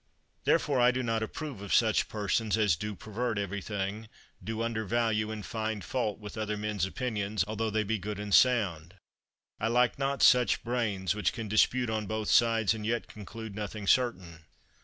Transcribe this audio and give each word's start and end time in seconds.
Therefore 0.45 0.79
I 0.81 0.89
do 0.89 1.03
not 1.03 1.21
approve 1.21 1.61
of 1.61 1.75
such 1.75 2.09
persons 2.09 2.57
as 2.57 2.75
do 2.75 2.95
pervert 2.95 3.37
everything, 3.37 4.09
do 4.43 4.63
under 4.63 4.83
value 4.83 5.29
and 5.29 5.45
find 5.45 5.83
fault 5.83 6.17
with 6.17 6.39
other 6.39 6.57
men's 6.57 6.87
opinions, 6.87 7.45
although 7.47 7.69
they 7.69 7.83
be 7.83 7.99
good 7.99 8.17
and 8.19 8.33
sound; 8.33 8.95
I 9.59 9.67
like 9.67 9.99
not 9.99 10.23
such 10.23 10.63
brains 10.63 11.13
which 11.13 11.33
can 11.33 11.47
dispute 11.47 11.91
on 11.91 12.07
both 12.07 12.31
sides, 12.31 12.73
and 12.73 12.83
yet 12.83 13.05
conclude 13.05 13.53
nothing 13.53 13.85
certain. 13.85 14.45